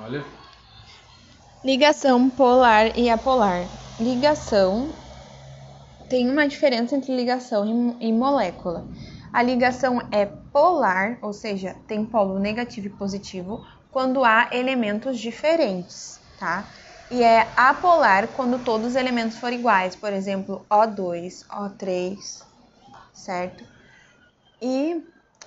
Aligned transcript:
Olha. 0.00 0.24
Ligação 1.64 2.28
polar 2.30 2.98
e 2.98 3.08
apolar. 3.08 3.68
Ligação 3.98 4.92
tem 6.08 6.28
uma 6.28 6.46
diferença 6.48 6.96
entre 6.96 7.14
ligação 7.14 7.98
e 8.00 8.12
molécula. 8.12 8.86
A 9.32 9.42
ligação 9.42 10.00
é 10.10 10.26
polar, 10.26 11.18
ou 11.22 11.32
seja, 11.32 11.74
tem 11.86 12.04
polo 12.04 12.38
negativo 12.38 12.88
e 12.88 12.90
positivo, 12.90 13.64
quando 13.90 14.24
há 14.24 14.48
elementos 14.52 15.18
diferentes, 15.18 16.20
tá? 16.38 16.68
E 17.10 17.22
é 17.22 17.52
apolar 17.56 18.28
quando 18.28 18.58
todos 18.64 18.88
os 18.88 18.94
elementos 18.94 19.38
forem 19.38 19.58
iguais, 19.58 19.94
por 19.96 20.12
exemplo, 20.12 20.66
O2, 20.70 21.46
O3, 21.48 22.44
certo? 23.12 23.64
E 24.60 25.02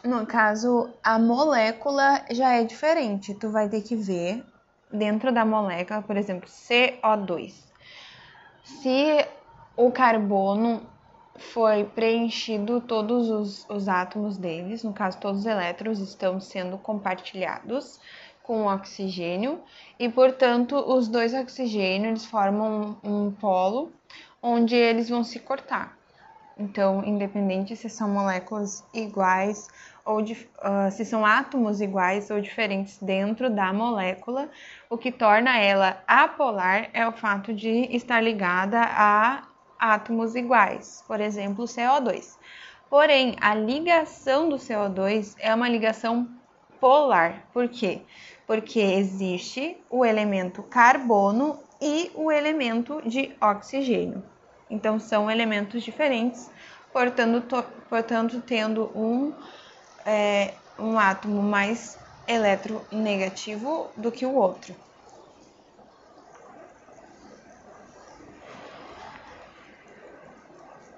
no 0.06 0.26
caso, 0.26 0.90
a 1.04 1.18
molécula 1.18 2.24
já 2.32 2.54
é 2.54 2.64
diferente. 2.64 3.34
Tu 3.34 3.50
vai 3.50 3.68
ter 3.68 3.82
que 3.82 3.96
ver 3.96 4.46
dentro 4.92 5.32
da 5.32 5.44
molécula, 5.44 6.02
por 6.02 6.16
exemplo, 6.16 6.48
CO2. 6.48 7.54
Se 8.64 9.28
o 9.76 9.92
carbono 9.92 10.82
foi 11.38 11.84
preenchido 11.84 12.80
todos 12.80 13.30
os, 13.30 13.70
os 13.70 13.90
átomos 13.90 14.38
deles, 14.38 14.84
no 14.84 14.94
caso, 14.94 15.20
todos 15.20 15.42
os 15.42 15.46
elétrons 15.46 16.00
estão 16.00 16.40
sendo 16.40 16.78
compartilhados 16.78 18.00
com 18.42 18.64
o 18.64 18.74
oxigênio 18.74 19.60
e, 20.00 20.08
portanto, 20.08 20.76
os 20.76 21.08
dois 21.08 21.34
oxigênios 21.34 22.26
formam 22.26 22.98
um, 23.04 23.26
um 23.28 23.32
polo 23.32 23.92
onde 24.42 24.76
eles 24.76 25.10
vão 25.10 25.24
se 25.24 25.40
cortar. 25.40 25.98
Então, 26.58 27.04
independente 27.04 27.76
se 27.76 27.90
são 27.90 28.10
moléculas 28.10 28.84
iguais 28.94 29.68
ou 30.06 30.22
uh, 30.22 30.92
se 30.92 31.04
são 31.04 31.26
átomos 31.26 31.82
iguais 31.82 32.30
ou 32.30 32.40
diferentes 32.40 32.98
dentro 33.02 33.50
da 33.50 33.74
molécula, 33.74 34.50
o 34.90 34.98
que 34.98 35.12
torna 35.12 35.58
ela 35.58 36.02
apolar 36.08 36.90
é 36.94 37.06
o 37.06 37.12
fato 37.12 37.54
de 37.54 37.70
estar 37.94 38.22
ligada 38.22 38.80
a 38.82 39.44
átomos 39.78 40.36
iguais, 40.36 41.04
por 41.06 41.20
exemplo, 41.20 41.66
o 41.66 41.68
CO2. 41.68 42.38
Porém, 42.90 43.36
a 43.42 43.54
ligação 43.54 44.48
do 44.48 44.56
CO2 44.56 45.36
é 45.40 45.54
uma 45.54 45.68
ligação 45.68 46.30
polar. 46.80 47.48
Por 47.52 47.68
quê? 47.68 48.02
Porque 48.48 48.80
existe 48.80 49.76
o 49.90 50.06
elemento 50.06 50.64
carbono 50.64 51.60
e 51.82 52.12
o 52.16 52.32
elemento 52.32 53.02
de 53.06 53.36
oxigênio. 53.42 54.24
Então, 54.70 55.00
são 55.00 55.30
elementos 55.30 55.84
diferentes, 55.84 56.50
portanto, 56.92 57.48
portanto 57.90 58.42
tendo 58.42 58.92
um 58.98 59.38
é, 60.06 60.62
um 60.80 60.98
átomo 61.00 61.42
mais 61.44 62.00
eletronegativo 62.28 63.94
do 63.98 64.12
que 64.12 64.26
o 64.26 64.34
outro. 64.36 64.76